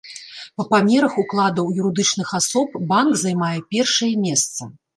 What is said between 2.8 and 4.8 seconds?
банк займае першае месца.